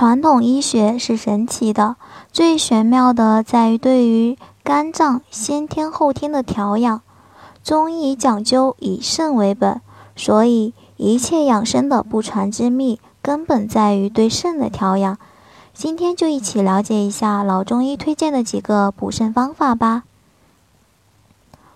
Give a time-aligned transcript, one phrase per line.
[0.00, 1.96] 传统医学是神奇的，
[2.32, 7.02] 最玄妙的在于对于肝脏先天后天的调养。
[7.62, 9.78] 中医讲究以肾为本，
[10.16, 15.18] 所以一切养生的不传之秘，根本在于对肾的调养。
[15.74, 20.04] 今天就一起了解一下老中医推荐的几个补肾方法吧。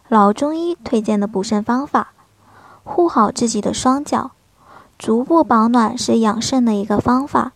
[0.09, 2.15] 老中医推荐的补肾方法：
[2.85, 4.31] 护好自己的双脚，
[4.99, 7.53] 足部保暖是养肾的一个方法。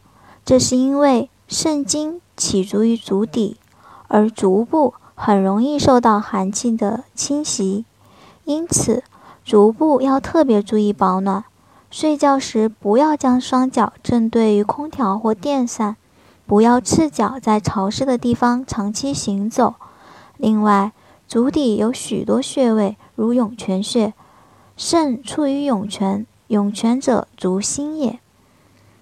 [0.49, 3.59] 这是因为肾经起足于足底，
[4.07, 7.85] 而足部很容易受到寒气的侵袭，
[8.45, 9.05] 因此
[9.45, 11.45] 足部要特别注意保暖。
[11.91, 15.97] 睡觉时不要将双脚正对于空调或电扇，
[16.47, 19.75] 不要赤脚在潮湿的地方长期行走。
[20.39, 20.93] 另外，
[21.27, 24.15] 足底有许多穴位，如涌泉穴，
[24.79, 28.19] 肾处于涌泉，涌泉者足心也。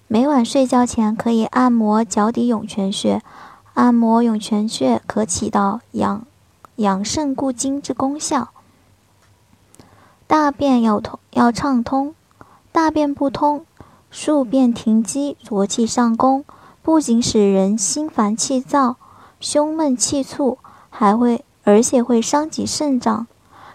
[0.09, 3.23] 每晚睡觉前可以按摩脚底涌泉穴，
[3.75, 6.25] 按摩涌泉穴可起到养
[6.77, 8.51] 养肾固精之功效。
[10.29, 12.15] 大便要通要畅通，
[12.71, 13.67] 大便不通，
[14.13, 16.45] 宿便停积，浊气上攻，
[16.83, 18.95] 不仅使人心烦气躁、
[19.41, 23.27] 胸闷气促，还会而且会伤及肾脏，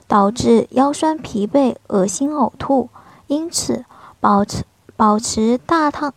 [0.07, 2.87] 导致腰酸疲惫、恶心呕吐。
[3.27, 3.83] 因此，
[4.21, 4.63] 保持
[4.95, 6.13] 保持大汤。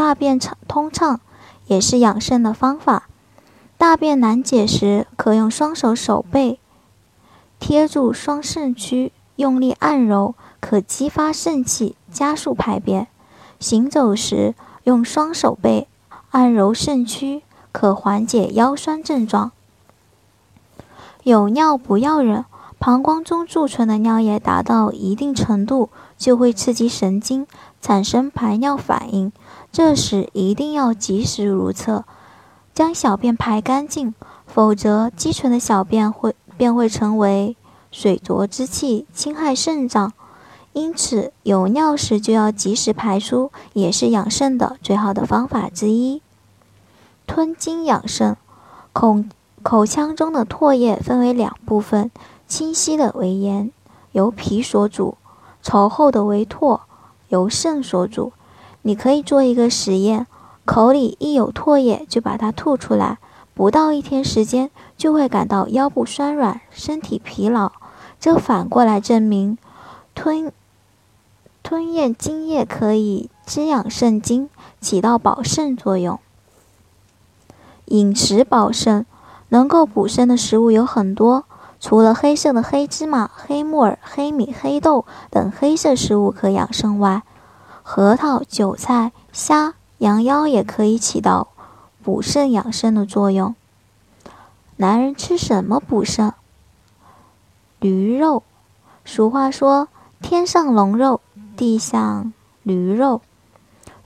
[0.00, 1.20] 大便畅通畅
[1.66, 3.06] 也是养肾的方法。
[3.76, 6.58] 大便难解时，可用双手手背
[7.58, 13.08] 贴住双肾区，用力按揉，可激发肾气，加速排便。
[13.58, 15.86] 行走时，用双手背
[16.30, 19.52] 按揉肾区，可缓解腰酸症状。
[21.24, 22.46] 有尿不要忍，
[22.78, 27.46] 膀胱中贮存的尿液达到一定程度，就会刺激神经，
[27.82, 29.30] 产生排尿反应。
[29.72, 32.04] 这时一定要及时如厕，
[32.74, 34.14] 将小便排干净，
[34.46, 37.56] 否则积存的小便会便会成为
[37.92, 40.12] 水浊之气，侵害肾脏。
[40.72, 46.22] 因此，有尿时就要及时排出，也是养肾的最好的方法之一。
[47.26, 48.36] 吞津养肾，
[48.92, 49.24] 口
[49.62, 52.10] 口腔中的唾液分为两部分，
[52.46, 53.70] 清晰的为盐，
[54.12, 55.16] 由脾所主；
[55.62, 56.80] 稠厚的为唾，
[57.28, 58.32] 由肾所主。
[58.82, 60.26] 你可以做一个实验，
[60.64, 63.18] 口里一有唾液就把它吐出来，
[63.54, 67.72] 不到一天时间就会感到腰部酸软、身体疲劳。
[68.18, 69.58] 这反过来证明，
[70.14, 70.52] 吞
[71.62, 74.48] 吞咽津液可以滋养肾精，
[74.80, 76.18] 起到保肾作用。
[77.86, 79.04] 饮食保肾，
[79.48, 81.44] 能够补肾的食物有很多，
[81.80, 87.22] 除了黑色的黑芝麻、黑木耳、黑米、黑豆等黑色食物可养肾外，
[87.92, 91.48] 核桃、韭菜、虾、羊腰也可以起到
[92.04, 93.56] 补肾养肾的作用。
[94.76, 96.32] 男人吃什么补肾？
[97.80, 98.44] 驴肉。
[99.04, 99.88] 俗话说
[100.22, 101.20] ：“天上龙肉，
[101.56, 103.22] 地上驴肉。”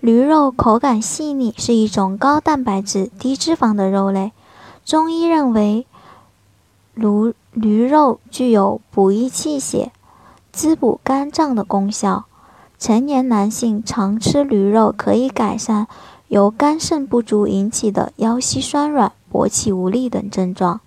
[0.00, 4.32] 驴肉口感细腻，是一种高蛋白质、低脂肪的肉类。
[4.86, 5.86] 中医认为，
[6.94, 9.92] 驴驴肉具有补益气血、
[10.52, 12.24] 滋补肝脏的功效。
[12.84, 15.86] 成年男性常吃驴肉，可以改善
[16.28, 20.82] 由肝肾不足引起的腰膝酸软、勃起无力等症状。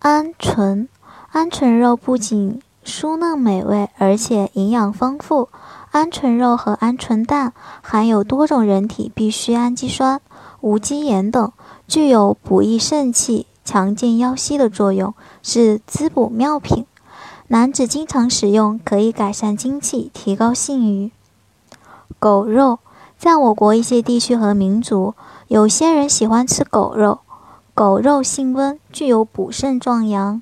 [0.00, 0.88] 鹌鹑，
[1.30, 5.50] 鹌鹑肉不仅酥嫩美味，而且营养丰富。
[5.92, 10.22] 鹌鹑肉和鹌鹑蛋含有多种人体必需氨基酸、
[10.62, 11.52] 无机盐等，
[11.86, 15.12] 具有补益肾气、强健腰膝的作用，
[15.42, 16.86] 是滋补妙品。
[17.52, 21.10] 男子经常使用，可以改善精气，提高性欲。
[22.20, 22.78] 狗肉，
[23.18, 25.14] 在我国一些地区和民族，
[25.48, 27.18] 有些人喜欢吃狗肉。
[27.74, 30.40] 狗肉性温，具有补肾壮阳、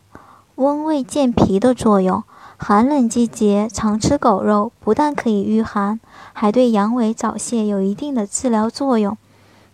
[0.57, 2.23] 温胃健脾的作用。
[2.59, 5.99] 寒冷季节常吃狗肉，不但可以御寒，
[6.35, 9.17] 还对阳痿早泄有一定的治疗作用。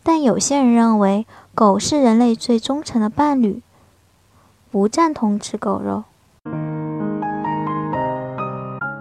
[0.04, 3.60] 但有些人认为狗是人类最忠诚的伴侣，
[4.70, 6.04] 不赞同吃狗肉。